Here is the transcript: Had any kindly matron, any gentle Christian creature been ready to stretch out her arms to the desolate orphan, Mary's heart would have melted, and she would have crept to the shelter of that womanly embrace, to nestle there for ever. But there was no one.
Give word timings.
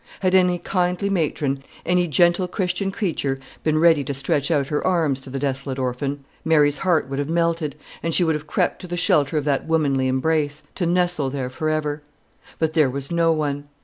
Had 0.21 0.33
any 0.33 0.57
kindly 0.57 1.11
matron, 1.11 1.61
any 1.85 2.07
gentle 2.07 2.47
Christian 2.47 2.89
creature 2.91 3.37
been 3.63 3.77
ready 3.77 4.03
to 4.05 4.15
stretch 4.15 4.49
out 4.49 4.69
her 4.69 4.83
arms 4.83 5.21
to 5.21 5.29
the 5.29 5.37
desolate 5.37 5.77
orphan, 5.77 6.23
Mary's 6.43 6.79
heart 6.79 7.07
would 7.07 7.19
have 7.19 7.29
melted, 7.29 7.75
and 8.01 8.11
she 8.15 8.23
would 8.23 8.33
have 8.33 8.47
crept 8.47 8.81
to 8.81 8.87
the 8.87 8.97
shelter 8.97 9.37
of 9.37 9.45
that 9.45 9.67
womanly 9.67 10.07
embrace, 10.07 10.63
to 10.73 10.87
nestle 10.87 11.29
there 11.29 11.51
for 11.51 11.69
ever. 11.69 12.01
But 12.57 12.73
there 12.73 12.89
was 12.89 13.11
no 13.11 13.31
one. 13.31 13.65